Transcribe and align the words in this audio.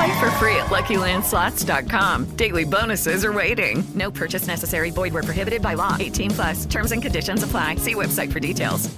Play 0.00 0.18
for 0.18 0.30
free 0.32 0.56
at 0.56 0.68
LuckyLandSlots.com. 0.68 2.24
Daily 2.36 2.64
bonuses 2.64 3.22
are 3.22 3.34
waiting. 3.34 3.84
No 3.94 4.10
purchase 4.10 4.46
necessary. 4.46 4.90
Void 4.90 5.12
where 5.12 5.22
prohibited 5.22 5.60
by 5.60 5.74
law. 5.74 5.94
18 6.00 6.30
plus. 6.30 6.64
Terms 6.64 6.92
and 6.92 7.02
conditions 7.02 7.42
apply. 7.42 7.74
See 7.74 7.94
website 7.94 8.32
for 8.32 8.40
details. 8.40 8.88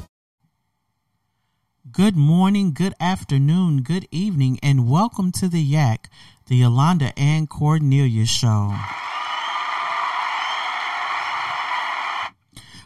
Good 1.91 2.15
morning, 2.17 2.73
good 2.73 2.95
afternoon, 3.01 3.83
good 3.83 4.07
evening, 4.13 4.61
and 4.63 4.89
welcome 4.89 5.33
to 5.33 5.49
the 5.49 5.61
Yak, 5.61 6.09
the 6.47 6.55
Yolanda 6.55 7.13
and 7.19 7.51
Cornelia 7.51 8.25
Show. 8.25 8.73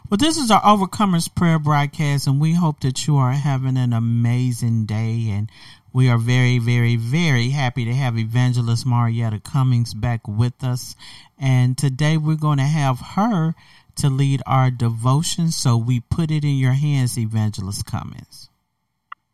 Well, 0.09 0.17
this 0.17 0.37
is 0.37 0.49
our 0.49 0.61
Overcomers 0.61 1.33
Prayer 1.35 1.59
broadcast, 1.59 2.27
and 2.27 2.39
we 2.39 2.53
hope 2.53 2.79
that 2.79 3.05
you 3.05 3.17
are 3.17 3.33
having 3.33 3.77
an 3.77 3.93
amazing 3.93 4.85
day. 4.85 5.29
And 5.29 5.51
we 5.97 6.09
are 6.09 6.19
very, 6.19 6.59
very, 6.59 6.95
very 6.95 7.49
happy 7.49 7.83
to 7.83 7.91
have 7.91 8.19
Evangelist 8.19 8.85
Marietta 8.85 9.39
Cummings 9.39 9.95
back 9.95 10.27
with 10.27 10.63
us. 10.63 10.95
And 11.39 11.75
today 11.75 12.17
we're 12.17 12.35
going 12.35 12.59
to 12.59 12.65
have 12.65 12.99
her 12.99 13.55
to 13.95 14.07
lead 14.07 14.43
our 14.45 14.69
devotion. 14.69 15.49
So 15.49 15.75
we 15.75 16.01
put 16.01 16.29
it 16.29 16.43
in 16.43 16.57
your 16.57 16.73
hands, 16.73 17.17
Evangelist 17.17 17.87
Cummings. 17.87 18.47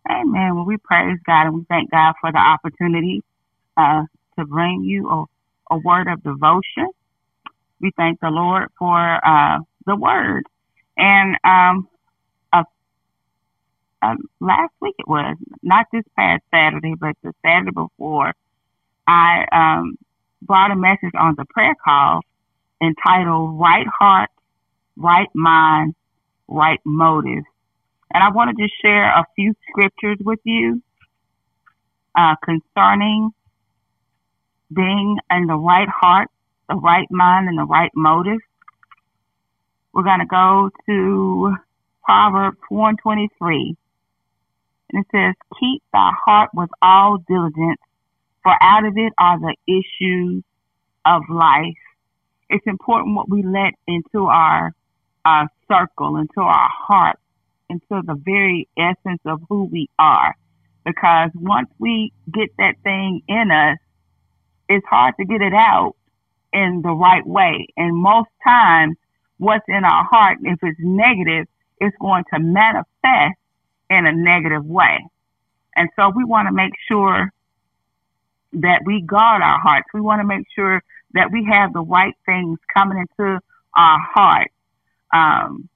Amen. 0.09 0.56
Well, 0.56 0.64
we 0.64 0.78
praise 0.78 1.19
God 1.25 1.47
and 1.47 1.56
we 1.56 1.66
thank 1.67 1.91
God 1.91 2.14
for 2.22 2.31
the 2.31 2.38
opportunity 2.38 3.23
uh, 3.75 4.03
to 4.39 4.45
bring 4.45 4.86
you 4.86 5.09
a, 5.09 5.75
a, 5.75 5.78
word 5.80 6.07
of 6.07 6.24
devotion. 6.24 6.88
We 7.81 7.91
thank 7.97 8.22
the 8.22 8.30
Lord 8.30 8.69
for 8.80 8.97
uh, 8.97 9.59
the 9.85 9.97
word. 9.97 10.44
And 10.95 11.35
um, 11.44 11.90
uh, 14.03 14.16
last 14.40 14.74
week 14.81 14.96
it 15.00 15.08
was 15.08 15.38
not 15.62 15.88
this 15.91 16.03
past 16.18 16.44
Saturday, 16.53 16.94
but 17.00 17.16
the 17.24 17.34
Saturday 17.46 17.72
before, 17.72 18.34
I 19.08 19.46
um, 19.52 19.97
brought 20.41 20.72
a 20.72 20.75
message 20.75 21.14
on 21.18 21.36
the 21.38 21.46
prayer 21.46 21.75
call 21.84 22.22
entitled 22.81 23.59
"Right 23.59 23.88
Heart, 24.00 24.30
Right 24.97 25.30
Mind, 25.34 25.96
Right 26.47 26.80
Motive." 26.86 27.44
And 28.13 28.24
I 28.24 28.30
want 28.30 28.56
to 28.58 28.68
share 28.81 29.06
a 29.06 29.25
few 29.36 29.53
scriptures 29.69 30.18
with 30.24 30.40
you 30.44 30.81
uh, 32.16 32.36
concerning 32.44 33.31
being 34.74 35.18
in 35.31 35.47
the 35.47 35.56
right 35.56 35.88
heart, 35.90 36.30
the 36.69 36.75
right 36.75 37.08
mind, 37.09 37.47
and 37.47 37.58
the 37.58 37.66
right 37.66 37.92
motive. 37.96 38.40
We're 39.94 40.03
going 40.03 40.19
to 40.19 40.25
go 40.25 40.69
to 40.88 41.56
Proverbs 42.03 42.58
123. 42.69 43.75
And 44.94 45.04
it 45.04 45.08
says, 45.12 45.34
Keep 45.59 45.84
thy 45.92 46.12
heart 46.26 46.52
with 46.54 46.70
all 46.81 47.18
diligence, 47.28 47.81
for 48.44 48.54
out 48.62 48.86
of 48.86 48.94
it 48.96 49.12
are 49.18 49.40
the 49.40 49.56
issues 49.68 50.44
of 51.06 51.24
life. 51.30 51.74
It's 52.50 52.66
important 52.68 53.16
what 53.16 53.30
we 53.30 53.42
let 53.42 53.74
into 53.88 54.28
our, 54.28 54.74
our 55.26 55.48
circle, 55.68 56.18
into 56.18 56.42
our 56.42 56.70
heart, 56.72 57.18
into 57.70 58.04
the 58.06 58.16
very 58.24 58.68
essence 58.78 59.22
of 59.26 59.42
who 59.50 59.66
we 59.66 59.90
are. 59.98 60.36
Because 60.86 61.31
once 61.34 61.70
we 61.80 62.14
get 62.31 62.50
that 62.58 62.75
thing 62.84 63.22
in 63.28 63.50
us, 63.52 63.80
it's 64.70 64.86
hard 64.86 65.16
to 65.20 65.25
get 65.25 65.42
it 65.42 65.54
out 65.54 65.96
in 66.52 66.81
the 66.84 66.92
right 66.92 67.25
way. 67.25 67.68
And 67.78 67.96
most 67.96 68.30
times, 68.46 68.98
what's 69.38 69.66
in 69.68 69.84
our 69.86 70.06
heart, 70.12 70.38
if 70.44 70.60
it's 70.62 70.80
negative, 70.80 71.48
it's 71.80 71.96
going 72.00 72.25
to 72.34 72.40
manifest 72.40 73.40
in 73.98 74.06
a 74.06 74.12
negative 74.14 74.66
way. 74.66 75.06
And 75.76 75.90
so 75.96 76.12
we 76.16 76.24
want 76.24 76.48
to 76.48 76.54
make 76.54 76.74
sure 76.88 77.31
that 78.54 78.81
we 78.86 79.02
guard 79.02 79.42
our 79.42 79.59
hearts. 79.59 79.88
We 79.94 80.02
want 80.02 80.22
to 80.22 80.28
make 80.28 80.46
sure 80.56 80.84
that 81.14 81.31
we 81.31 81.46
have 81.52 81.74
the 81.74 81.81
right 81.81 82.14
things 82.26 82.59
coming 82.76 83.00
into 83.00 83.40
our 83.76 84.00
heart. 84.00 84.52
Um, 85.14 85.70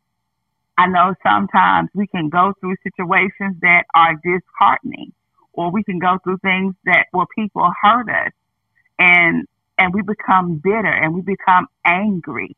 I 0.78 0.88
know 0.88 1.16
sometimes 1.24 1.90
we 1.96 2.06
can 2.08 2.30
go 2.30 2.54
through 2.60 2.76
situations 2.84 3.58
that 3.62 3.86
are 3.96 4.14
disheartening, 4.24 5.12
or 5.54 5.72
we 5.72 5.84
can 5.84 5.98
go 5.98 6.20
through 6.24 6.38
things 6.40 6.76
that 6.86 7.08
where 7.12 7.26
people 7.36 7.72
hurt 7.82 8.10
us, 8.10 8.32
and 9.00 9.48
and 9.80 9.94
we 9.94 10.02
become 10.02 10.58
bitter 10.58 10.92
and 10.92 11.14
we 11.14 11.22
become 11.22 11.68
angry 11.86 12.56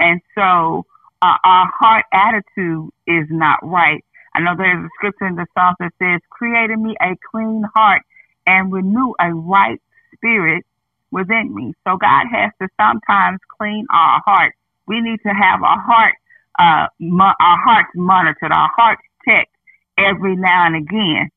and 0.00 0.20
so 0.34 0.86
uh, 1.22 1.36
our 1.44 1.70
heart 1.78 2.06
attitude 2.12 2.90
is 3.06 3.26
not 3.30 3.58
right. 3.62 4.04
I 4.34 4.40
know 4.40 4.54
there's 4.56 4.84
a 4.84 4.88
scripture 4.96 5.26
in 5.26 5.34
the 5.34 5.46
Psalms 5.54 5.76
that 5.80 5.92
says, 5.98 6.20
create 6.30 6.70
in 6.70 6.82
me 6.82 6.96
a 7.00 7.16
clean 7.30 7.64
heart 7.74 8.02
and 8.46 8.72
renew 8.72 9.12
a 9.20 9.32
right 9.34 9.80
spirit 10.14 10.64
within 11.10 11.54
me. 11.54 11.74
So 11.86 11.96
God 11.96 12.26
has 12.30 12.52
to 12.60 12.68
sometimes 12.80 13.40
clean 13.58 13.86
our 13.90 14.22
heart. 14.24 14.54
We 14.86 15.00
need 15.00 15.18
to 15.26 15.30
have 15.30 15.62
our 15.62 15.80
heart, 15.80 16.14
uh, 16.58 16.86
mo- 17.00 17.34
our 17.40 17.58
hearts 17.58 17.90
monitored, 17.94 18.52
our 18.52 18.70
hearts 18.76 19.02
checked 19.26 19.54
every 19.98 20.36
now 20.36 20.66
and 20.66 20.76
again. 20.76 21.30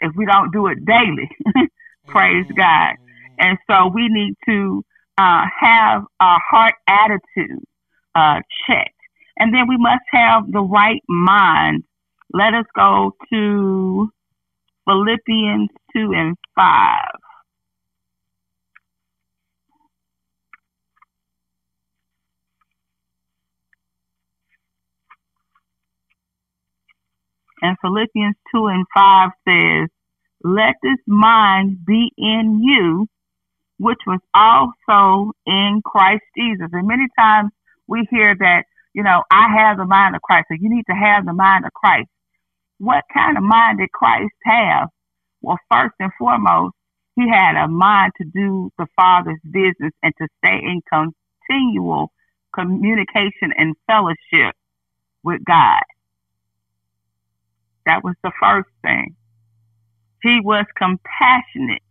If 0.00 0.12
we 0.16 0.26
don't 0.26 0.52
do 0.52 0.66
it 0.66 0.84
daily, 0.84 1.30
praise 2.06 2.46
God. 2.56 2.94
And 3.38 3.58
so 3.68 3.88
we 3.88 4.08
need 4.08 4.34
to 4.46 4.84
uh, 5.18 5.42
have 5.60 6.04
our 6.20 6.40
heart 6.50 6.74
attitude 6.88 7.62
uh, 8.14 8.40
checked. 8.66 8.90
And 9.38 9.52
then 9.52 9.66
we 9.68 9.76
must 9.76 10.04
have 10.10 10.50
the 10.50 10.60
right 10.60 11.02
mind. 11.08 11.84
Let 12.34 12.54
us 12.54 12.66
go 12.76 13.12
to 13.32 14.10
Philippians 14.88 15.70
2 15.96 16.12
and 16.16 16.36
5. 16.56 17.00
And 27.62 27.76
Philippians 27.82 28.36
2 28.54 28.66
and 28.66 28.86
5 28.94 29.30
says, 29.48 29.88
Let 30.44 30.76
this 30.82 30.98
mind 31.06 31.84
be 31.86 32.10
in 32.18 32.60
you, 32.62 33.06
which 33.78 34.00
was 34.06 34.20
also 34.34 35.32
in 35.46 35.82
Christ 35.84 36.24
Jesus. 36.36 36.68
And 36.72 36.88
many 36.88 37.06
times 37.18 37.50
we 37.88 38.06
hear 38.10 38.36
that, 38.38 38.64
you 38.94 39.02
know, 39.04 39.22
I 39.32 39.48
have 39.58 39.78
the 39.78 39.86
mind 39.86 40.16
of 40.16 40.22
Christ. 40.22 40.46
So 40.50 40.56
you 40.60 40.70
need 40.74 40.84
to 40.90 40.96
have 40.96 41.26
the 41.26 41.34
mind 41.34 41.66
of 41.66 41.72
Christ. 41.74 42.08
What 42.84 43.04
kind 43.14 43.38
of 43.38 43.42
mind 43.42 43.78
did 43.78 43.90
Christ 43.92 44.34
have? 44.44 44.90
Well, 45.40 45.58
first 45.72 45.94
and 46.00 46.12
foremost, 46.18 46.74
he 47.16 47.26
had 47.30 47.56
a 47.56 47.66
mind 47.66 48.12
to 48.18 48.24
do 48.24 48.70
the 48.76 48.86
Father's 48.94 49.40
business 49.42 49.92
and 50.02 50.12
to 50.18 50.28
stay 50.44 50.56
in 50.56 50.82
continual 50.92 52.12
communication 52.54 53.52
and 53.56 53.74
fellowship 53.86 54.54
with 55.22 55.42
God. 55.46 55.80
That 57.86 58.04
was 58.04 58.16
the 58.22 58.32
first 58.38 58.68
thing. 58.82 59.16
He 60.22 60.40
was 60.42 60.66
compassionate. 60.76 61.82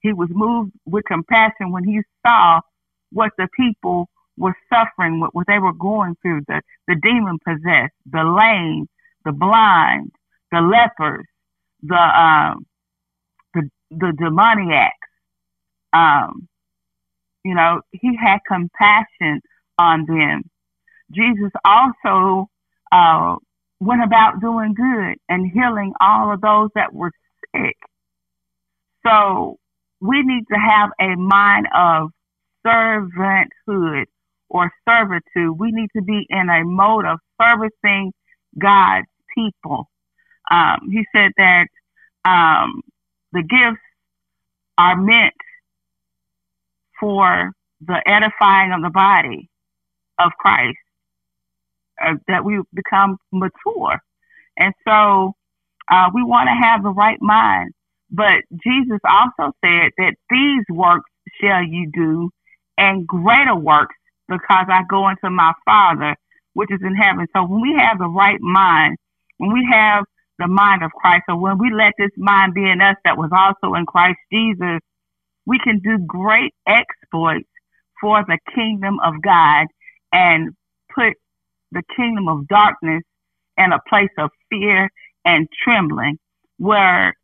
He 0.00 0.14
was 0.14 0.30
moved 0.32 0.72
with 0.86 1.04
compassion 1.04 1.70
when 1.70 1.84
he 1.84 2.00
saw 2.26 2.60
what 3.12 3.32
the 3.36 3.48
people 3.56 4.08
were 4.38 4.56
suffering, 4.72 5.20
what, 5.20 5.34
what 5.34 5.46
they 5.48 5.58
were 5.58 5.74
going 5.74 6.16
through, 6.22 6.42
the, 6.48 6.62
the 6.88 6.96
demon 7.02 7.38
possessed, 7.46 7.92
the 8.10 8.24
lame, 8.24 8.86
the 9.24 9.32
blind, 9.32 10.10
the 10.50 10.60
lepers, 10.60 11.26
the, 11.82 11.94
um, 11.94 12.66
the, 13.54 13.68
the 13.90 14.12
demoniacs. 14.18 14.94
Um, 15.92 16.48
you 17.44 17.54
know, 17.54 17.82
he 17.92 18.16
had 18.16 18.38
compassion 18.46 19.40
on 19.78 20.06
them. 20.06 20.42
Jesus 21.12 21.50
also 21.64 22.48
uh, 22.92 23.36
went 23.80 24.02
about 24.02 24.40
doing 24.40 24.74
good 24.74 25.16
and 25.28 25.50
healing 25.52 25.92
all 26.00 26.32
of 26.32 26.40
those 26.40 26.70
that 26.74 26.94
were 26.94 27.10
sick. 27.54 27.76
So 29.06 29.58
we 30.00 30.22
need 30.22 30.44
to 30.52 30.58
have 30.58 30.90
a 31.00 31.16
mind 31.16 31.66
of 31.76 32.10
servanthood 32.66 34.04
or 34.48 34.70
servitude. 34.88 35.58
We 35.58 35.72
need 35.72 35.90
to 35.96 36.02
be 36.02 36.26
in 36.28 36.48
a 36.48 36.64
mode 36.64 37.04
of 37.06 37.18
servicing 37.40 38.12
God's 38.58 39.06
people. 39.36 39.88
Um, 40.50 40.88
he 40.90 41.04
said 41.14 41.32
that 41.36 41.66
um, 42.24 42.82
the 43.32 43.42
gifts 43.42 43.82
are 44.78 44.96
meant 44.96 45.34
for 47.00 47.52
the 47.80 48.02
edifying 48.06 48.72
of 48.72 48.82
the 48.82 48.90
body 48.90 49.48
of 50.18 50.32
Christ, 50.38 50.78
uh, 52.04 52.14
that 52.28 52.44
we 52.44 52.60
become 52.74 53.16
mature. 53.32 53.98
And 54.56 54.74
so 54.86 55.34
uh, 55.90 56.10
we 56.14 56.22
want 56.22 56.48
to 56.48 56.66
have 56.68 56.82
the 56.82 56.90
right 56.90 57.20
mind. 57.20 57.72
But 58.10 58.44
Jesus 58.62 59.00
also 59.08 59.52
said 59.64 59.90
that 59.98 60.14
these 60.30 60.64
works 60.70 61.10
shall 61.40 61.62
you 61.64 61.90
do, 61.92 62.30
and 62.76 63.06
greater 63.06 63.56
works, 63.56 63.96
because 64.28 64.66
I 64.68 64.82
go 64.88 65.08
into 65.08 65.30
my 65.30 65.52
Father, 65.64 66.14
which 66.54 66.70
is 66.70 66.80
in 66.82 66.94
heaven. 66.94 67.26
So 67.34 67.44
when 67.44 67.62
we 67.62 67.74
have 67.78 67.98
the 67.98 68.08
right 68.08 68.40
mind, 68.40 68.96
when 69.42 69.52
we 69.52 69.68
have 69.72 70.04
the 70.38 70.46
mind 70.46 70.84
of 70.84 70.92
Christ, 70.92 71.24
or 71.28 71.36
when 71.36 71.58
we 71.58 71.72
let 71.74 71.94
this 71.98 72.12
mind 72.16 72.54
be 72.54 72.62
in 72.62 72.80
us 72.80 72.94
that 73.04 73.18
was 73.18 73.30
also 73.32 73.74
in 73.74 73.86
Christ 73.86 74.18
Jesus, 74.32 74.78
we 75.46 75.58
can 75.64 75.80
do 75.80 75.98
great 76.06 76.54
exploits 76.68 77.48
for 78.00 78.24
the 78.28 78.38
kingdom 78.54 78.98
of 79.04 79.14
God 79.20 79.66
and 80.12 80.50
put 80.94 81.14
the 81.72 81.82
kingdom 81.96 82.28
of 82.28 82.46
darkness 82.46 83.02
in 83.58 83.72
a 83.72 83.80
place 83.88 84.14
of 84.18 84.30
fear 84.48 84.88
and 85.24 85.48
trembling 85.64 86.18
where 86.58 87.14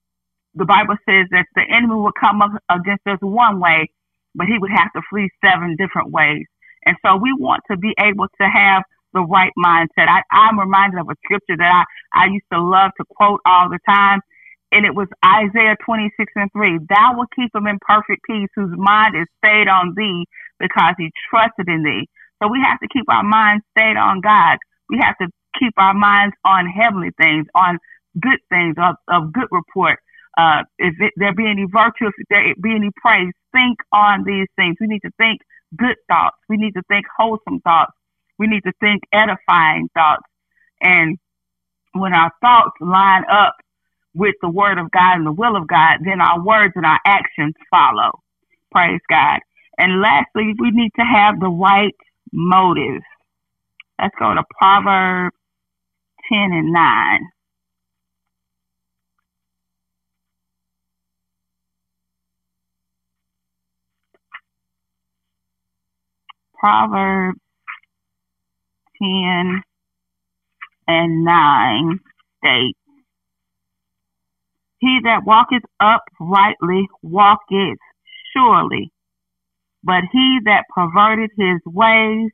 the 0.54 0.64
Bible 0.64 0.96
says 1.08 1.26
that 1.30 1.46
the 1.54 1.62
enemy 1.70 1.94
will 1.94 2.12
come 2.18 2.42
up 2.42 2.50
against 2.70 3.06
us 3.06 3.18
one 3.20 3.60
way, 3.60 3.90
but 4.34 4.48
he 4.48 4.58
would 4.58 4.72
have 4.72 4.92
to 4.94 5.02
flee 5.08 5.30
seven 5.44 5.76
different 5.78 6.10
ways. 6.10 6.46
And 6.84 6.96
so 7.06 7.16
we 7.16 7.32
want 7.38 7.62
to 7.70 7.76
be 7.76 7.94
able 8.00 8.26
to 8.26 8.48
have 8.52 8.82
the 9.14 9.22
right 9.22 9.52
mindset. 9.58 10.08
I, 10.08 10.22
I'm 10.32 10.58
reminded 10.58 11.00
of 11.00 11.08
a 11.10 11.16
scripture 11.24 11.56
that 11.58 11.84
I, 12.14 12.24
I 12.24 12.26
used 12.26 12.46
to 12.52 12.60
love 12.60 12.92
to 12.98 13.04
quote 13.16 13.40
all 13.46 13.68
the 13.68 13.78
time. 13.88 14.20
And 14.72 14.84
it 14.84 14.94
was 14.94 15.08
Isaiah 15.24 15.76
26 15.84 16.32
and 16.36 16.50
3. 16.52 16.78
Thou 16.88 17.16
will 17.16 17.30
keep 17.34 17.54
him 17.54 17.66
in 17.66 17.78
perfect 17.80 18.22
peace 18.28 18.50
whose 18.54 18.72
mind 18.76 19.16
is 19.16 19.26
stayed 19.44 19.68
on 19.68 19.94
thee 19.96 20.26
because 20.60 20.94
he 20.98 21.10
trusted 21.30 21.68
in 21.68 21.82
thee. 21.84 22.06
So 22.42 22.48
we 22.48 22.60
have 22.64 22.78
to 22.80 22.88
keep 22.92 23.04
our 23.08 23.24
minds 23.24 23.64
stayed 23.76 23.96
on 23.96 24.20
God. 24.20 24.58
We 24.90 24.98
have 25.02 25.16
to 25.18 25.28
keep 25.58 25.72
our 25.78 25.94
minds 25.94 26.36
on 26.44 26.66
heavenly 26.66 27.10
things, 27.20 27.46
on 27.54 27.78
good 28.20 28.40
things, 28.50 28.76
of, 28.78 28.96
of 29.08 29.32
good 29.32 29.48
report. 29.50 29.98
Uh, 30.38 30.62
if 30.78 30.94
it, 31.00 31.12
there 31.16 31.34
be 31.34 31.46
any 31.48 31.66
virtue, 31.70 32.06
if 32.06 32.14
there 32.30 32.54
be 32.62 32.74
any 32.74 32.90
praise, 33.02 33.32
think 33.52 33.78
on 33.92 34.24
these 34.24 34.46
things. 34.56 34.76
We 34.80 34.86
need 34.86 35.02
to 35.02 35.10
think 35.18 35.40
good 35.76 35.96
thoughts. 36.08 36.36
We 36.48 36.56
need 36.56 36.74
to 36.74 36.82
think 36.88 37.06
wholesome 37.16 37.60
thoughts. 37.60 37.92
We 38.38 38.46
need 38.46 38.62
to 38.64 38.72
think 38.80 39.02
edifying 39.12 39.88
thoughts. 39.94 40.24
And 40.80 41.18
when 41.94 42.14
our 42.14 42.32
thoughts 42.42 42.76
line 42.80 43.24
up 43.30 43.56
with 44.14 44.34
the 44.42 44.50
word 44.50 44.78
of 44.78 44.90
God 44.90 45.16
and 45.16 45.26
the 45.26 45.32
will 45.32 45.56
of 45.56 45.68
God, 45.68 45.98
then 46.04 46.20
our 46.20 46.44
words 46.44 46.74
and 46.76 46.86
our 46.86 47.00
actions 47.06 47.54
follow. 47.70 48.20
Praise 48.72 49.00
God. 49.10 49.40
And 49.78 50.02
lastly, 50.02 50.54
we 50.58 50.70
need 50.72 50.92
to 50.98 51.04
have 51.04 51.40
the 51.40 51.48
right 51.48 51.94
motive. 52.32 53.02
Let's 54.00 54.14
go 54.18 54.34
to 54.34 54.42
Proverbs 54.58 55.36
10 56.32 56.38
and 56.52 56.72
9. 56.72 57.20
Proverbs 66.58 67.38
10 69.02 69.62
and 70.88 71.24
9 71.24 72.00
states, 72.38 72.78
He 74.78 75.00
that 75.04 75.24
walketh 75.26 75.64
uprightly 75.80 76.88
walketh 77.02 77.78
surely, 78.34 78.92
but 79.82 80.02
he 80.12 80.38
that 80.44 80.64
perverted 80.74 81.30
his 81.36 81.60
ways 81.66 82.30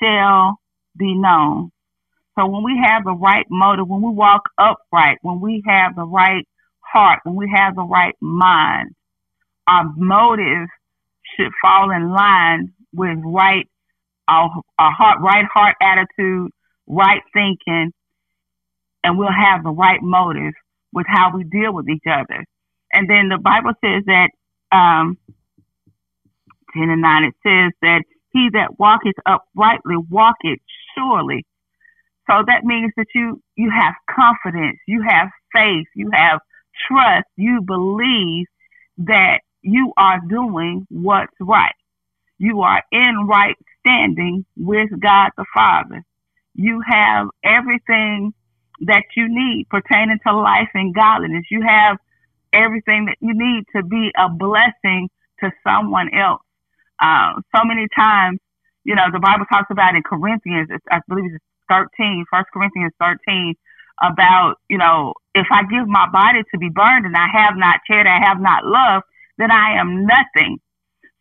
shall 0.00 0.58
be 0.96 1.14
known. 1.14 1.70
So 2.38 2.46
when 2.46 2.64
we 2.64 2.80
have 2.84 3.04
the 3.04 3.12
right 3.12 3.46
motive, 3.50 3.88
when 3.88 4.02
we 4.02 4.12
walk 4.12 4.42
upright, 4.58 5.18
when 5.22 5.40
we 5.40 5.62
have 5.66 5.94
the 5.96 6.06
right 6.06 6.46
heart, 6.80 7.20
when 7.24 7.36
we 7.36 7.52
have 7.54 7.74
the 7.76 7.82
right 7.82 8.14
mind, 8.20 8.90
our 9.68 9.92
motive 9.96 10.68
should 11.36 11.52
fall 11.62 11.90
in 11.90 12.10
line 12.12 12.72
with 12.92 13.18
right, 13.24 13.68
our, 14.30 14.62
our 14.78 14.92
heart, 14.92 15.20
right 15.20 15.44
heart 15.52 15.76
attitude, 15.82 16.50
right 16.86 17.22
thinking, 17.34 17.92
and 19.04 19.18
we'll 19.18 19.28
have 19.32 19.64
the 19.64 19.70
right 19.70 20.00
motive 20.02 20.54
with 20.92 21.06
how 21.08 21.36
we 21.36 21.44
deal 21.44 21.72
with 21.74 21.88
each 21.88 22.04
other. 22.10 22.44
And 22.92 23.08
then 23.08 23.28
the 23.28 23.38
Bible 23.38 23.72
says 23.84 24.04
that 24.06 24.30
um, 24.72 25.18
10 26.74 26.90
and 26.90 27.02
9, 27.02 27.24
it 27.24 27.34
says 27.42 27.72
that 27.82 28.02
he 28.32 28.48
that 28.52 28.78
walketh 28.78 29.16
uprightly 29.26 29.96
walketh 30.10 30.60
surely. 30.96 31.44
So 32.28 32.44
that 32.46 32.64
means 32.64 32.92
that 32.96 33.06
you, 33.14 33.42
you 33.56 33.70
have 33.70 33.94
confidence, 34.08 34.78
you 34.86 35.02
have 35.08 35.28
faith, 35.52 35.86
you 35.96 36.10
have 36.12 36.40
trust, 36.88 37.26
you 37.36 37.60
believe 37.62 38.46
that 38.98 39.40
you 39.62 39.92
are 39.96 40.20
doing 40.28 40.86
what's 40.90 41.32
right. 41.40 41.74
You 42.40 42.62
are 42.62 42.82
in 42.90 43.26
right 43.28 43.54
standing 43.80 44.46
with 44.56 44.88
God 44.98 45.30
the 45.36 45.44
Father. 45.52 46.02
You 46.54 46.80
have 46.88 47.26
everything 47.44 48.32
that 48.86 49.04
you 49.14 49.28
need 49.28 49.68
pertaining 49.68 50.18
to 50.26 50.34
life 50.34 50.70
and 50.72 50.94
godliness. 50.94 51.44
You 51.50 51.60
have 51.68 51.98
everything 52.54 53.04
that 53.12 53.16
you 53.20 53.34
need 53.34 53.64
to 53.76 53.82
be 53.82 54.10
a 54.16 54.30
blessing 54.30 55.10
to 55.40 55.52
someone 55.62 56.14
else. 56.14 56.40
Uh, 56.98 57.42
so 57.54 57.62
many 57.62 57.86
times, 57.94 58.38
you 58.84 58.94
know, 58.94 59.12
the 59.12 59.20
Bible 59.20 59.44
talks 59.52 59.68
about 59.70 59.94
in 59.94 60.02
Corinthians, 60.02 60.70
I 60.90 61.00
believe 61.08 61.26
it's 61.34 61.44
13, 61.68 62.24
1 62.30 62.44
Corinthians 62.54 62.92
13, 62.98 63.54
about, 64.02 64.54
you 64.70 64.78
know, 64.78 65.12
if 65.34 65.46
I 65.52 65.64
give 65.64 65.86
my 65.86 66.08
body 66.10 66.40
to 66.54 66.58
be 66.58 66.70
burned 66.70 67.04
and 67.04 67.14
I 67.14 67.28
have 67.34 67.58
not 67.58 67.80
charity, 67.86 68.08
I 68.08 68.26
have 68.26 68.40
not 68.40 68.64
love, 68.64 69.02
then 69.36 69.50
I 69.50 69.78
am 69.78 70.06
nothing. 70.06 70.56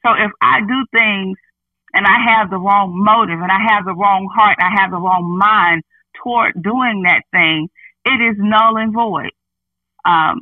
So 0.09 0.23
if 0.23 0.31
I 0.41 0.61
do 0.61 0.85
things 0.97 1.37
and 1.93 2.05
I 2.05 2.33
have 2.33 2.49
the 2.49 2.57
wrong 2.57 2.93
motive 2.95 3.39
and 3.41 3.51
I 3.51 3.73
have 3.73 3.85
the 3.85 3.93
wrong 3.93 4.29
heart, 4.33 4.57
and 4.59 4.75
I 4.75 4.81
have 4.81 4.91
the 4.91 4.97
wrong 4.97 5.37
mind 5.37 5.83
toward 6.23 6.53
doing 6.61 7.03
that 7.03 7.23
thing, 7.31 7.69
it 8.05 8.21
is 8.21 8.35
null 8.37 8.77
and 8.77 8.93
void. 8.93 9.31
Um, 10.05 10.41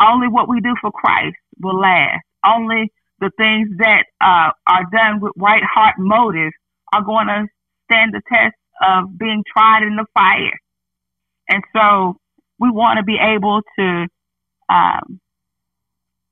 only 0.00 0.28
what 0.28 0.48
we 0.48 0.60
do 0.60 0.74
for 0.80 0.90
Christ 0.92 1.36
will 1.60 1.78
last. 1.78 2.22
Only 2.46 2.92
the 3.20 3.30
things 3.36 3.68
that 3.78 4.04
uh, 4.20 4.50
are 4.66 4.84
done 4.92 5.20
with 5.20 5.32
right 5.36 5.62
heart 5.62 5.96
motives 5.98 6.54
are 6.92 7.02
going 7.02 7.26
to 7.26 7.46
stand 7.84 8.14
the 8.14 8.22
test 8.32 8.54
of 8.82 9.18
being 9.18 9.44
tried 9.52 9.82
in 9.82 9.96
the 9.96 10.06
fire. 10.14 10.58
And 11.48 11.62
so 11.74 12.16
we 12.58 12.70
want 12.70 12.98
to 12.98 13.04
be 13.04 13.18
able 13.20 13.60
to 13.78 14.06
um, 14.68 15.20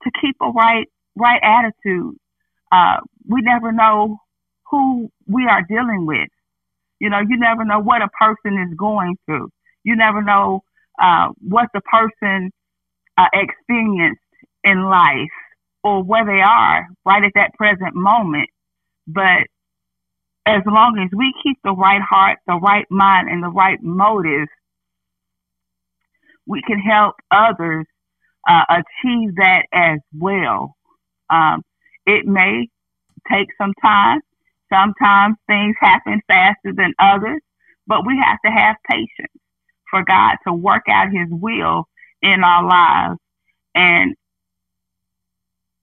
to 0.05 0.11
keep 0.21 0.37
a 0.41 0.51
right 0.51 0.87
right 1.17 1.41
attitude. 1.43 2.17
Uh, 2.73 2.99
we 3.27 3.41
never 3.43 3.73
know 3.73 4.19
who 4.71 5.11
we 5.27 5.47
are 5.47 5.63
dealing 5.69 6.07
with. 6.07 6.29
You 7.01 7.11
know, 7.11 7.21
you 7.21 7.39
never 7.39 7.65
know 7.65 7.81
what 7.81 8.03
a 8.03 8.09
person 8.09 8.59
is 8.59 8.77
going 8.77 9.17
through. 9.27 9.51
You 9.85 9.97
never 9.97 10.23
know 10.23 10.63
uh, 11.01 11.29
what 11.41 11.69
the 11.73 11.81
person 11.81 12.51
uh, 13.17 13.29
experienced 13.33 14.21
in 14.65 14.83
life 14.85 15.31
or 15.85 16.03
where 16.03 16.25
they 16.25 16.41
are 16.41 16.87
right 17.05 17.25
at 17.25 17.33
that 17.35 17.55
present 17.55 17.95
moment. 17.95 18.51
But 19.07 19.47
as 20.47 20.63
long 20.67 20.99
as 21.03 21.11
we 21.17 21.33
keep 21.43 21.59
the 21.63 21.73
right 21.73 22.03
heart, 22.03 22.39
the 22.47 22.55
right 22.57 22.87
mind, 22.91 23.29
and 23.29 23.43
the 23.43 23.49
right 23.49 23.79
motive, 23.83 24.49
we 26.47 26.63
can 26.63 26.79
help 26.81 27.15
others 27.31 27.87
uh, 28.49 28.65
achieve 28.71 29.37
that 29.37 29.65
as 29.73 29.99
well. 30.19 30.75
Um, 31.31 31.63
it 32.09 32.27
may 32.27 32.69
take 33.31 33.49
some 33.61 33.75
time. 33.83 34.21
Sometimes 34.73 35.37
things 35.47 35.77
happen 35.81 36.21
faster 36.27 36.73
than 36.77 36.95
others, 36.99 37.41
but 37.87 38.07
we 38.07 38.19
have 38.25 38.39
to 38.45 38.51
have 38.51 38.77
patience 38.91 39.33
for 39.91 40.05
God 40.05 40.37
to 40.47 40.53
work 40.53 40.85
out 40.91 41.09
His 41.13 41.29
will 41.31 41.85
in 42.23 42.43
our 42.45 42.67
lives. 42.67 43.21
And 43.75 44.17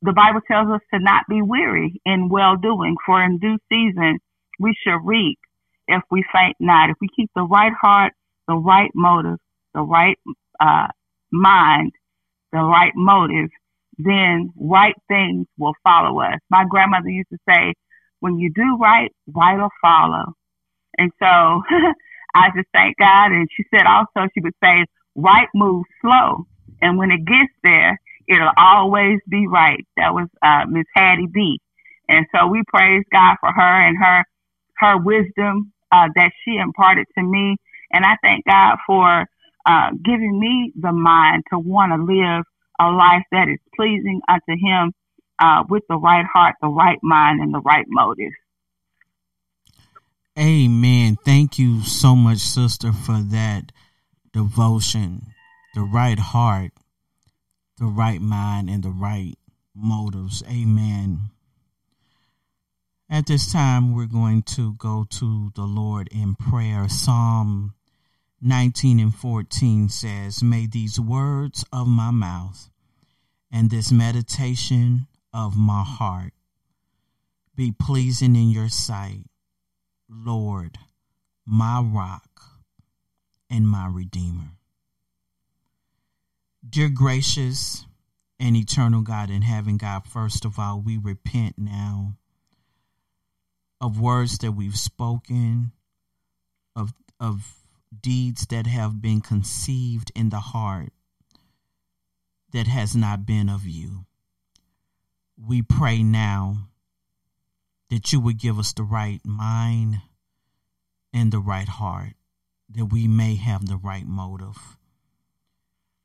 the 0.02 0.14
Bible 0.14 0.42
tells 0.48 0.70
us 0.70 0.82
to 0.94 1.00
not 1.00 1.26
be 1.30 1.42
weary 1.42 2.02
in 2.06 2.30
well 2.30 2.58
doing, 2.58 2.96
for 3.06 3.24
in 3.24 3.40
due 3.40 3.58
season 3.72 4.20
we 4.60 4.76
shall 4.84 5.00
reap 5.00 5.40
if 5.88 6.02
we 6.12 6.24
faint 6.34 6.58
not. 6.60 6.90
If 6.90 6.98
we 7.02 7.10
keep 7.16 7.30
the 7.36 7.44
right 7.44 7.74
heart, 7.82 8.14
the 8.48 8.56
right 8.56 8.92
motive, 8.96 9.40
the 9.74 9.82
right 9.82 10.18
uh, 10.60 10.88
mind, 11.32 11.92
the 12.52 12.60
right 12.60 12.94
motive, 12.96 13.50
then 13.98 14.52
right 14.60 14.96
things 15.08 15.48
will 15.58 15.74
follow 15.84 16.20
us. 16.20 16.40
My 16.50 16.66
grandmother 16.70 17.10
used 17.10 17.30
to 17.30 17.38
say, 17.48 17.74
when 18.20 18.40
you 18.40 18.52
do 18.54 18.78
right, 18.82 19.12
right 19.28 19.58
will 19.58 19.70
follow. 19.82 20.34
And 20.98 21.12
so 21.20 21.26
I 22.36 22.50
just 22.56 22.68
thank 22.74 22.98
God. 22.98 23.32
And 23.32 23.48
she 23.56 23.64
said 23.74 23.86
also, 23.88 24.30
she 24.34 24.42
would 24.42 24.56
say, 24.64 24.86
right 25.16 25.48
moves 25.54 25.88
slow. 26.02 26.48
And 26.82 26.98
when 26.98 27.12
it 27.12 27.26
gets 27.26 27.54
there, 27.64 28.00
it'll 28.28 28.52
always 28.58 29.20
be 29.30 29.48
right. 29.48 29.86
That 29.98 30.14
was 30.14 30.28
uh, 30.42 30.66
Miss 30.70 30.86
Hattie 30.96 31.28
B. 31.32 31.60
And 32.10 32.26
so 32.36 32.48
we 32.48 32.64
praise 32.68 33.04
God 33.12 33.38
for 33.40 33.52
her 33.52 33.88
and 33.88 33.98
her 33.98 34.24
her 34.78 34.98
wisdom 34.98 35.72
uh, 35.92 36.10
that 36.16 36.32
she 36.44 36.58
imparted 36.58 37.08
to 37.18 37.24
me. 37.24 37.58
And 37.92 38.04
I 38.04 38.18
thank 38.22 38.46
God 38.46 38.78
for 38.86 39.26
uh, 39.66 39.92
giving 40.04 40.38
me 40.40 40.74
the 40.80 40.92
mind 40.92 41.44
to 41.52 41.60
want 41.60 41.94
to 41.94 42.04
live 42.04 42.44
a 42.80 42.92
life 42.92 43.24
that 43.32 43.48
is 43.50 43.60
pleasing 43.76 44.22
unto 44.28 44.60
Him 44.60 44.94
uh, 45.40 45.64
with 45.70 45.84
the 45.90 45.98
right 45.98 46.26
heart, 46.26 46.56
the 46.62 46.68
right 46.68 47.00
mind, 47.02 47.42
and 47.42 47.54
the 47.54 47.62
right 47.62 47.86
motive. 47.88 48.32
Amen. 50.38 51.18
Thank 51.24 51.58
you 51.58 51.82
so 51.84 52.16
much, 52.16 52.40
sister, 52.40 52.92
for 52.92 53.20
that 53.32 53.72
devotion. 54.34 55.28
The 55.74 55.82
right 55.82 56.20
heart, 56.20 56.72
the 57.78 57.86
right 57.86 58.22
mind, 58.22 58.70
and 58.70 58.84
the 58.84 58.90
right 58.90 59.36
motives. 59.74 60.44
Amen. 60.50 61.30
At 63.10 63.28
this 63.28 63.52
time, 63.52 63.96
we're 63.96 64.08
going 64.08 64.44
to 64.44 64.74
go 64.74 65.06
to 65.10 65.52
the 65.56 65.64
Lord 65.64 66.10
in 66.12 66.36
prayer. 66.36 66.90
Psalm 66.90 67.75
19 68.46 69.00
and 69.00 69.16
14 69.16 69.90
says, 69.90 70.44
May 70.44 70.68
these 70.68 71.00
words 71.00 71.66
of 71.74 71.88
my 71.88 72.12
mouth 72.12 72.70
and 73.52 73.72
this 73.72 73.92
meditation 73.92 75.08
of 75.34 75.58
my 75.58 75.84
heart 75.84 76.32
be 77.56 77.72
pleasing 77.72 78.36
in 78.36 78.52
your 78.52 78.70
sight, 78.70 79.24
Lord, 80.08 80.78
my 81.44 81.82
rock 81.82 82.30
and 83.50 83.68
my 83.68 83.88
redeemer. 83.88 84.52
Dear 86.70 86.90
gracious 86.90 87.88
and 88.40 88.56
eternal 88.56 89.02
God 89.02 89.32
in 89.32 89.42
heaven, 89.42 89.78
God, 89.78 90.06
first 90.06 90.46
of 90.46 90.60
all, 90.60 90.80
we 90.80 91.00
repent 91.00 91.56
now 91.58 92.14
of 93.82 94.00
words 94.00 94.38
that 94.38 94.52
we've 94.52 94.78
spoken, 94.78 95.72
of 96.76 96.94
of 97.20 97.65
deeds 98.02 98.48
that 98.48 98.68
have 98.68 99.02
been 99.02 99.22
conceived 99.22 100.12
in 100.16 100.30
the 100.30 100.40
heart 100.40 100.94
that 102.52 102.68
has 102.68 102.96
not 102.96 103.26
been 103.26 103.50
of 103.50 103.66
you. 103.66 104.06
We 105.38 105.62
pray 105.62 106.02
now 106.02 106.70
that 107.90 108.14
you 108.14 108.22
would 108.22 108.40
give 108.40 108.58
us 108.58 108.72
the 108.72 108.84
right 108.84 109.20
mind 109.26 109.98
and 111.14 111.32
the 111.32 111.40
right 111.40 111.68
heart, 111.68 112.14
that 112.70 112.86
we 112.86 113.08
may 113.08 113.36
have 113.36 113.68
the 113.68 113.76
right 113.76 114.08
motive. 114.08 114.78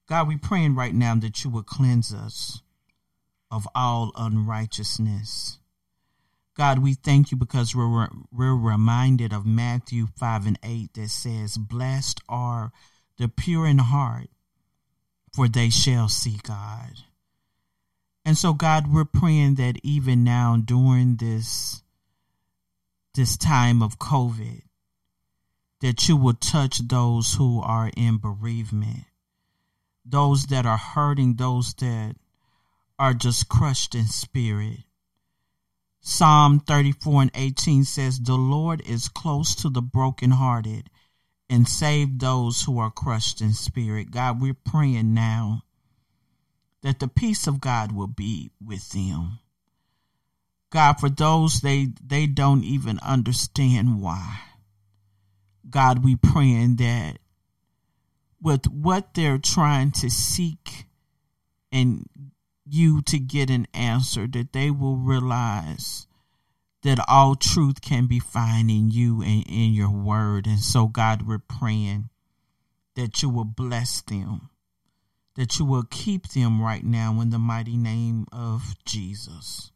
God, 0.08 0.26
we're 0.26 0.38
praying 0.38 0.74
right 0.74 0.94
now 0.94 1.14
that 1.14 1.44
you 1.44 1.50
would 1.50 1.66
cleanse 1.66 2.12
us 2.12 2.62
of 3.48 3.68
all 3.72 4.10
unrighteousness. 4.16 5.59
God, 6.60 6.80
we 6.80 6.92
thank 6.92 7.30
you 7.30 7.38
because 7.38 7.74
we're, 7.74 8.06
we're 8.30 8.54
reminded 8.54 9.32
of 9.32 9.46
Matthew 9.46 10.08
5 10.18 10.46
and 10.46 10.58
8 10.62 10.92
that 10.92 11.08
says, 11.08 11.56
Blessed 11.56 12.20
are 12.28 12.70
the 13.16 13.28
pure 13.28 13.66
in 13.66 13.78
heart, 13.78 14.28
for 15.32 15.48
they 15.48 15.70
shall 15.70 16.10
see 16.10 16.38
God. 16.42 16.90
And 18.26 18.36
so, 18.36 18.52
God, 18.52 18.92
we're 18.92 19.06
praying 19.06 19.54
that 19.54 19.80
even 19.82 20.22
now 20.22 20.58
during 20.62 21.16
this, 21.16 21.82
this 23.14 23.38
time 23.38 23.82
of 23.82 23.98
COVID, 23.98 24.60
that 25.80 26.10
you 26.10 26.16
will 26.18 26.34
touch 26.34 26.86
those 26.86 27.36
who 27.36 27.62
are 27.62 27.90
in 27.96 28.18
bereavement, 28.18 29.04
those 30.04 30.44
that 30.48 30.66
are 30.66 30.76
hurting, 30.76 31.36
those 31.36 31.72
that 31.76 32.16
are 32.98 33.14
just 33.14 33.48
crushed 33.48 33.94
in 33.94 34.08
spirit. 34.08 34.80
Psalm 36.00 36.60
34 36.60 37.22
and 37.22 37.30
18 37.34 37.84
says, 37.84 38.18
The 38.18 38.34
Lord 38.34 38.80
is 38.86 39.08
close 39.08 39.54
to 39.56 39.68
the 39.68 39.82
brokenhearted 39.82 40.88
and 41.48 41.68
save 41.68 42.18
those 42.18 42.62
who 42.62 42.78
are 42.78 42.90
crushed 42.90 43.40
in 43.40 43.52
spirit. 43.52 44.10
God, 44.10 44.40
we're 44.40 44.54
praying 44.54 45.12
now 45.12 45.62
that 46.82 47.00
the 47.00 47.08
peace 47.08 47.46
of 47.46 47.60
God 47.60 47.92
will 47.92 48.06
be 48.06 48.50
with 48.64 48.90
them. 48.90 49.40
God, 50.70 50.94
for 51.00 51.10
those 51.10 51.60
they 51.60 51.88
they 52.02 52.26
don't 52.26 52.64
even 52.64 52.98
understand 53.00 54.00
why. 54.00 54.40
God, 55.68 56.04
we 56.04 56.16
praying 56.16 56.76
that 56.76 57.18
with 58.40 58.66
what 58.66 59.14
they're 59.14 59.38
trying 59.38 59.90
to 59.92 60.08
seek 60.08 60.86
and 61.72 62.08
you 62.70 63.02
to 63.02 63.18
get 63.18 63.50
an 63.50 63.66
answer, 63.74 64.26
that 64.28 64.52
they 64.52 64.70
will 64.70 64.96
realize 64.96 66.06
that 66.82 66.98
all 67.08 67.34
truth 67.34 67.82
can 67.82 68.06
be 68.06 68.18
found 68.18 68.70
in 68.70 68.90
you 68.90 69.22
and 69.22 69.44
in 69.46 69.72
your 69.72 69.90
word. 69.90 70.46
And 70.46 70.60
so, 70.60 70.86
God, 70.86 71.26
we're 71.26 71.38
praying 71.38 72.08
that 72.96 73.22
you 73.22 73.28
will 73.28 73.44
bless 73.44 74.00
them, 74.02 74.50
that 75.36 75.58
you 75.58 75.64
will 75.64 75.84
keep 75.90 76.28
them 76.28 76.60
right 76.60 76.84
now 76.84 77.20
in 77.20 77.30
the 77.30 77.38
mighty 77.38 77.76
name 77.76 78.26
of 78.32 78.74
Jesus. 78.84 79.70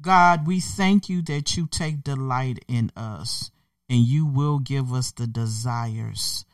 God, 0.00 0.46
we 0.46 0.60
thank 0.60 1.08
you 1.08 1.22
that 1.22 1.56
you 1.56 1.66
take 1.66 2.04
delight 2.04 2.64
in 2.68 2.92
us 2.96 3.50
and 3.88 4.00
you 4.00 4.26
will 4.26 4.58
give 4.58 4.92
us 4.92 5.10
the 5.12 5.26
desires 5.26 6.44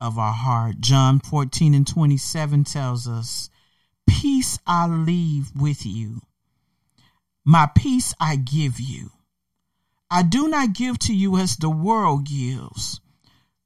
of 0.00 0.18
our 0.18 0.32
heart. 0.32 0.80
John 0.80 1.20
14 1.20 1.74
and 1.74 1.86
27 1.86 2.64
tells 2.64 3.06
us, 3.06 3.50
Peace 4.20 4.58
I 4.66 4.88
leave 4.88 5.52
with 5.54 5.86
you. 5.86 6.22
My 7.44 7.66
peace 7.72 8.14
I 8.18 8.34
give 8.34 8.80
you. 8.80 9.12
I 10.10 10.24
do 10.24 10.48
not 10.48 10.72
give 10.72 10.98
to 11.06 11.14
you 11.14 11.36
as 11.36 11.56
the 11.56 11.70
world 11.70 12.26
gives. 12.26 13.00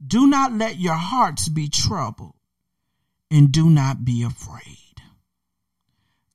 Do 0.07 0.27
not 0.27 0.53
let 0.53 0.79
your 0.79 0.97
hearts 0.97 1.49
be 1.49 1.71
troubled, 1.71 2.35
and 3.31 3.51
do 3.51 3.71
not 3.71 4.05
be 4.05 4.23
afraid. 4.23 5.01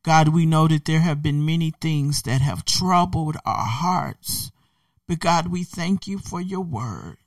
God, 0.01 0.29
we 0.29 0.47
know 0.47 0.67
that 0.67 0.85
there 0.85 1.01
have 1.01 1.21
been 1.21 1.45
many 1.45 1.69
things 1.79 2.23
that 2.23 2.41
have 2.41 2.65
troubled 2.65 3.37
our 3.45 3.67
hearts, 3.67 4.51
but 5.07 5.19
God, 5.19 5.49
we 5.49 5.63
thank 5.63 6.07
you 6.07 6.17
for 6.17 6.41
your 6.41 6.61
word 6.61 7.17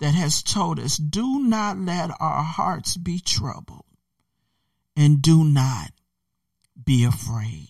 that 0.00 0.14
has 0.14 0.42
told 0.42 0.80
us 0.80 0.96
do 0.96 1.40
not 1.40 1.76
let 1.76 2.10
our 2.18 2.42
hearts 2.42 2.96
be 2.96 3.20
troubled 3.20 3.84
and 4.96 5.22
do 5.22 5.44
not 5.44 5.90
be 6.84 7.04
afraid. 7.04 7.68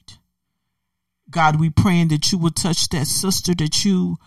God, 1.30 1.58
we 1.58 1.70
praying 1.70 2.08
that 2.08 2.30
you 2.30 2.38
would 2.38 2.56
touch 2.56 2.88
that 2.90 3.06
sister, 3.06 3.54
that 3.54 3.84
you 3.84 4.18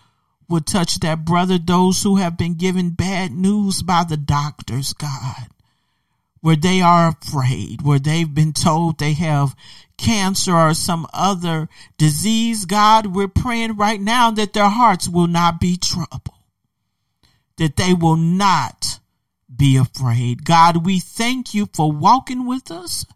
would 0.48 0.66
touch 0.66 1.00
that 1.00 1.24
brother, 1.24 1.58
those 1.58 2.02
who 2.02 2.16
have 2.16 2.36
been 2.36 2.54
given 2.54 2.90
bad 2.90 3.32
news 3.32 3.82
by 3.82 4.04
the 4.04 4.16
doctors, 4.16 4.92
God, 4.92 5.48
where 6.40 6.56
they 6.56 6.80
are 6.80 7.08
afraid, 7.08 7.82
where 7.82 7.98
they've 7.98 8.32
been 8.32 8.52
told 8.52 8.98
they 8.98 9.14
have 9.14 9.54
cancer 9.96 10.54
or 10.54 10.74
some 10.74 11.06
other 11.12 11.68
disease. 11.96 12.64
God, 12.64 13.06
we're 13.06 13.28
praying 13.28 13.76
right 13.76 14.00
now 14.00 14.30
that 14.32 14.52
their 14.52 14.68
hearts 14.68 15.08
will 15.08 15.26
not 15.26 15.60
be 15.60 15.76
troubled, 15.76 16.30
that 17.56 17.76
they 17.76 17.94
will 17.94 18.16
not 18.16 19.00
be 19.56 19.76
afraid. 19.76 20.44
God, 20.44 20.84
we 20.84 21.00
thank 21.00 21.54
you 21.54 21.68
for 21.72 21.90
walking 21.90 22.46
with 22.46 22.70
us 22.70 23.06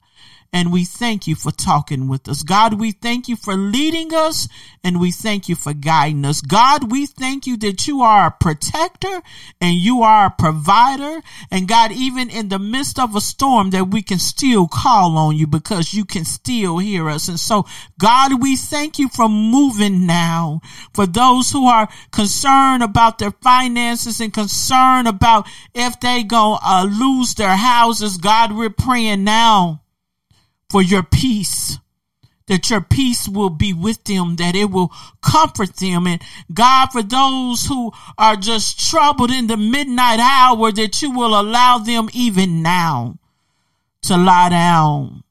and 0.52 0.73
we 0.73 0.85
thank 0.85 1.28
you 1.28 1.37
for 1.37 1.52
talking 1.52 2.09
with 2.09 2.28
us. 2.28 2.42
God, 2.42 2.80
we 2.80 2.90
thank 2.90 3.28
you 3.28 3.37
for 3.37 3.54
leading 3.54 4.12
us 4.12 4.49
and 4.83 5.00
we 5.00 5.12
thank 5.12 5.49
you 5.49 5.54
for 5.54 5.73
guiding 5.73 6.25
us. 6.25 6.40
God, 6.40 6.90
we 6.90 7.07
thank 7.07 7.47
you 7.47 7.57
that 7.59 7.87
you 7.87 8.02
are 8.02 8.26
a 8.26 8.30
protector 8.33 9.23
and 9.61 9.75
you 9.75 10.02
are 10.02 10.26
a 10.26 10.30
provider. 10.30 11.21
And 11.52 11.69
God, 11.69 11.92
even 11.92 12.30
in 12.30 12.49
the 12.49 12.59
midst 12.59 12.99
of 12.99 13.14
a 13.14 13.21
storm 13.21 13.71
that 13.71 13.90
we 13.90 14.02
can 14.02 14.19
still 14.19 14.66
call 14.66 15.16
on 15.16 15.37
you 15.37 15.47
because 15.47 15.95
you 15.95 16.04
can 16.04 16.25
still 16.25 16.78
hear 16.78 17.09
us. 17.09 17.28
And 17.28 17.38
so 17.38 17.66
God, 18.00 18.42
we 18.42 18.57
thank 18.57 18.99
you 18.99 19.09
for 19.09 19.28
moving 19.28 20.04
now 20.04 20.61
for 20.92 21.07
those 21.07 21.52
who 21.52 21.66
are 21.66 21.88
concerned 22.11 22.83
about 22.83 23.19
their 23.19 23.30
finances 23.30 24.21
and 24.21 24.35
concerned 24.35 25.07
about 25.07 25.47
if 25.75 26.00
they 26.00 26.25
go 26.25 26.59
uh, 26.61 26.88
lose 26.90 27.35
their 27.35 27.57
houses. 27.57 28.16
God, 28.16 28.57
we're 28.57 28.71
praying 28.71 29.23
now 29.23 29.83
for 30.71 30.83
your 30.83 31.03
peace 31.03 31.79
that 32.50 32.69
your 32.69 32.81
peace 32.81 33.29
will 33.29 33.49
be 33.49 33.73
with 33.73 34.03
them, 34.03 34.35
that 34.35 34.57
it 34.57 34.69
will 34.69 34.93
comfort 35.23 35.77
them. 35.77 36.09
And 36.09 36.21
God, 36.53 36.89
for 36.89 37.00
those 37.00 37.65
who 37.67 37.93
are 38.19 38.35
just 38.35 38.91
troubled 38.91 39.31
in 39.31 39.47
the 39.47 39.57
midnight 39.57 40.19
hour, 40.19 40.73
that 40.73 41.00
you 41.00 41.12
will 41.12 41.41
allow 41.41 41.79
them 41.79 42.09
even 42.12 42.61
now 42.61 43.19
to 44.03 44.17
lie 44.17 44.49
down, 44.49 45.23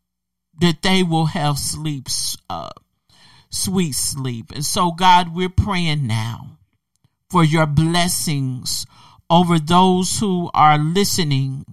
that 0.61 0.81
they 0.81 1.03
will 1.03 1.25
have 1.25 1.59
sleep, 1.59 2.07
uh, 2.49 2.69
sweet 3.49 3.95
sleep. 3.95 4.53
And 4.55 4.63
so, 4.63 4.91
God, 4.91 5.35
we're 5.35 5.49
praying 5.49 6.07
now 6.07 6.57
for 7.29 7.43
your 7.43 7.65
blessings 7.65 8.85
over 9.29 9.59
those 9.59 10.21
who 10.21 10.49
are 10.53 10.77
listening. 10.77 11.65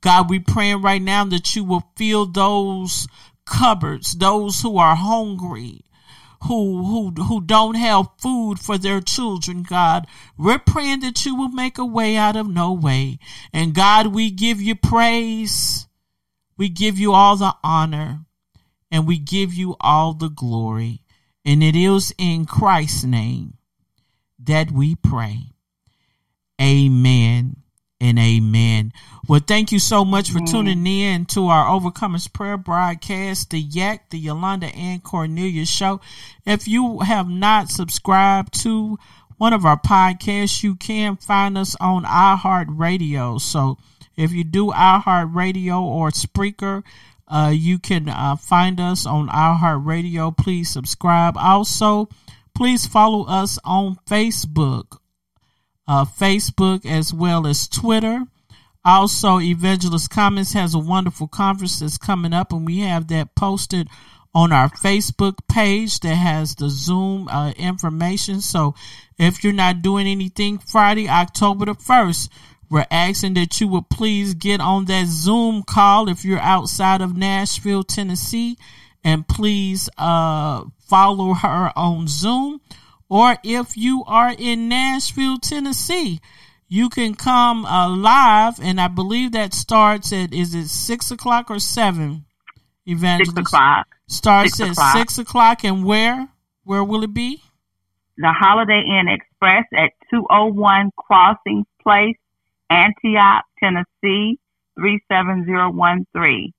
God, 0.00 0.30
we 0.30 0.38
praying 0.38 0.82
right 0.82 1.02
now 1.02 1.24
that 1.24 1.56
you 1.56 1.64
will 1.64 1.84
fill 1.96 2.26
those 2.26 3.08
cupboards, 3.44 4.14
those 4.14 4.60
who 4.60 4.78
are 4.78 4.94
hungry, 4.94 5.80
who 6.44 6.84
who 6.84 7.22
who 7.22 7.40
don't 7.40 7.74
have 7.74 8.06
food 8.18 8.60
for 8.60 8.78
their 8.78 9.00
children, 9.00 9.62
God. 9.62 10.06
We're 10.36 10.60
praying 10.60 11.00
that 11.00 11.24
you 11.26 11.34
will 11.34 11.48
make 11.48 11.78
a 11.78 11.84
way 11.84 12.16
out 12.16 12.36
of 12.36 12.48
no 12.48 12.72
way. 12.72 13.18
And 13.52 13.74
God, 13.74 14.08
we 14.08 14.30
give 14.30 14.60
you 14.60 14.76
praise. 14.76 15.88
We 16.56 16.68
give 16.68 16.98
you 16.98 17.12
all 17.12 17.36
the 17.36 17.54
honor 17.64 18.20
and 18.90 19.06
we 19.06 19.18
give 19.18 19.54
you 19.54 19.76
all 19.80 20.14
the 20.14 20.30
glory. 20.30 21.02
And 21.44 21.62
it 21.62 21.76
is 21.76 22.12
in 22.18 22.46
Christ's 22.46 23.04
name 23.04 23.58
that 24.38 24.70
we 24.70 24.94
pray. 24.94 25.52
Amen 26.60 27.62
and 28.00 28.18
amen. 28.18 28.92
Well, 29.26 29.40
thank 29.46 29.72
you 29.72 29.78
so 29.78 30.04
much 30.04 30.30
for 30.30 30.40
tuning 30.40 30.86
in 30.86 31.26
to 31.26 31.48
our 31.48 31.66
Overcomers 31.66 32.32
Prayer 32.32 32.56
broadcast, 32.56 33.50
the 33.50 33.60
Yak, 33.60 34.10
the 34.10 34.18
Yolanda 34.18 34.66
and 34.68 35.02
Cornelia 35.02 35.66
show. 35.66 36.00
If 36.46 36.68
you 36.68 37.00
have 37.00 37.28
not 37.28 37.70
subscribed 37.70 38.54
to 38.62 38.98
one 39.36 39.52
of 39.52 39.64
our 39.64 39.78
podcasts, 39.78 40.62
you 40.62 40.76
can 40.76 41.16
find 41.16 41.58
us 41.58 41.76
on 41.80 42.04
iHeartRadio. 42.04 43.40
So 43.40 43.78
if 44.16 44.32
you 44.32 44.44
do 44.44 44.68
iHeartRadio 44.68 45.80
or 45.80 46.10
Spreaker, 46.10 46.84
uh, 47.26 47.52
you 47.54 47.78
can 47.78 48.08
uh, 48.08 48.36
find 48.36 48.80
us 48.80 49.06
on 49.06 49.28
iHeartRadio. 49.28 50.36
Please 50.36 50.70
subscribe. 50.70 51.36
Also, 51.36 52.08
please 52.54 52.86
follow 52.86 53.24
us 53.26 53.58
on 53.64 53.98
Facebook 54.08 54.97
uh, 55.88 56.04
Facebook 56.04 56.84
as 56.86 57.12
well 57.12 57.46
as 57.46 57.66
Twitter. 57.66 58.24
Also, 58.84 59.40
Evangelist 59.40 60.10
Cummings 60.10 60.52
has 60.52 60.74
a 60.74 60.78
wonderful 60.78 61.26
conference 61.26 61.80
that's 61.80 61.98
coming 61.98 62.32
up, 62.32 62.52
and 62.52 62.64
we 62.66 62.80
have 62.80 63.08
that 63.08 63.34
posted 63.34 63.88
on 64.34 64.52
our 64.52 64.68
Facebook 64.68 65.38
page 65.48 65.98
that 66.00 66.14
has 66.14 66.54
the 66.54 66.68
Zoom 66.68 67.26
uh, 67.28 67.50
information. 67.52 68.40
So, 68.40 68.74
if 69.18 69.42
you're 69.42 69.52
not 69.52 69.82
doing 69.82 70.06
anything 70.06 70.58
Friday, 70.58 71.08
October 71.08 71.64
the 71.64 71.74
1st, 71.74 72.28
we're 72.70 72.86
asking 72.90 73.34
that 73.34 73.60
you 73.60 73.68
would 73.68 73.88
please 73.88 74.34
get 74.34 74.60
on 74.60 74.84
that 74.84 75.06
Zoom 75.06 75.62
call 75.62 76.08
if 76.08 76.24
you're 76.24 76.38
outside 76.38 77.00
of 77.00 77.16
Nashville, 77.16 77.82
Tennessee, 77.82 78.58
and 79.02 79.26
please 79.26 79.88
uh, 79.96 80.64
follow 80.86 81.32
her 81.32 81.72
on 81.74 82.06
Zoom 82.06 82.60
or 83.08 83.36
if 83.42 83.76
you 83.76 84.04
are 84.06 84.34
in 84.36 84.68
Nashville, 84.68 85.38
Tennessee, 85.38 86.20
you 86.68 86.88
can 86.90 87.14
come 87.14 87.64
uh, 87.64 87.88
live, 87.88 88.60
and 88.60 88.80
I 88.80 88.88
believe 88.88 89.32
that 89.32 89.54
starts 89.54 90.12
at 90.12 90.34
is 90.34 90.54
it 90.54 90.68
six 90.68 91.10
o'clock 91.10 91.50
or 91.50 91.58
seven? 91.58 92.24
Evangelist 92.86 93.36
Six 93.36 93.48
o'clock. 93.48 93.86
starts 94.06 94.56
Six 94.56 94.60
at 94.60 94.72
o'clock. 94.72 94.96
six 94.96 95.18
o'clock, 95.18 95.64
and 95.64 95.84
where? 95.84 96.28
Where 96.64 96.84
will 96.84 97.02
it 97.02 97.14
be? 97.14 97.42
The 98.18 98.32
Holiday 98.32 98.82
Inn 98.86 99.08
Express 99.08 99.64
at 99.74 99.92
201 100.10 100.90
Crossing 100.96 101.64
Place, 101.82 102.16
Antioch, 102.68 103.44
Tennessee, 103.62 104.38
37013. 104.78 106.52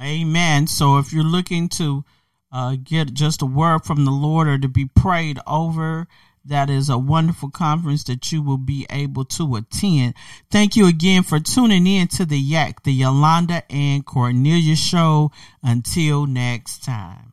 Amen. 0.00 0.66
So 0.66 0.98
if 0.98 1.12
you're 1.12 1.24
looking 1.24 1.68
to 1.70 2.04
uh, 2.52 2.76
get 2.82 3.14
just 3.14 3.42
a 3.42 3.46
word 3.46 3.84
from 3.84 4.04
the 4.04 4.10
Lord 4.10 4.48
or 4.48 4.58
to 4.58 4.68
be 4.68 4.86
prayed 4.86 5.38
over, 5.46 6.06
that 6.44 6.70
is 6.70 6.88
a 6.88 6.98
wonderful 6.98 7.50
conference 7.50 8.04
that 8.04 8.30
you 8.30 8.40
will 8.40 8.58
be 8.58 8.86
able 8.88 9.24
to 9.24 9.56
attend. 9.56 10.14
Thank 10.50 10.76
you 10.76 10.86
again 10.86 11.24
for 11.24 11.40
tuning 11.40 11.86
in 11.86 12.08
to 12.08 12.24
the 12.24 12.38
Yak, 12.38 12.84
the 12.84 12.92
Yolanda 12.92 13.62
and 13.70 14.06
Cornelia 14.06 14.76
show. 14.76 15.32
Until 15.62 16.26
next 16.26 16.84
time. 16.84 17.32